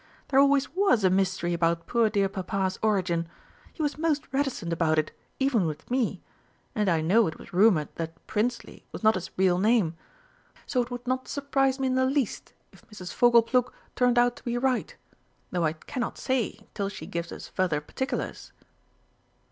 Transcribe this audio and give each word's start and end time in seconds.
There 0.29 0.39
always 0.39 0.75
was 0.75 1.03
a 1.03 1.11
mystery 1.11 1.53
about 1.53 1.85
poor 1.85 2.09
dear 2.09 2.27
Papa's 2.27 2.79
origin. 2.81 3.27
He 3.71 3.83
was 3.83 3.99
most 3.99 4.23
reticent 4.33 4.73
about 4.73 4.97
it 4.97 5.11
even 5.37 5.67
with 5.67 5.91
me. 5.91 6.23
And 6.73 6.89
I 6.89 7.01
know 7.01 7.27
it 7.27 7.37
was 7.37 7.53
rumoured 7.53 7.89
that 7.97 8.15
Prinsley 8.25 8.83
was 8.91 9.03
not 9.03 9.13
his 9.13 9.29
real 9.37 9.59
name. 9.59 9.93
So 10.65 10.81
it 10.81 10.89
would 10.89 11.05
not 11.05 11.27
surprise 11.27 11.79
me 11.79 11.85
in 11.85 11.93
the 11.93 12.05
least 12.05 12.53
if 12.71 12.81
Mrs. 12.87 13.13
Fogleplug 13.13 13.71
turned 13.95 14.17
out 14.17 14.35
to 14.37 14.43
be 14.43 14.57
right, 14.57 14.95
though 15.51 15.65
I 15.65 15.73
cannot 15.73 16.17
say 16.17 16.61
till 16.73 16.89
she 16.89 17.05
gives 17.05 17.31
us 17.31 17.47
further 17.47 17.79
particulars." 17.79 18.51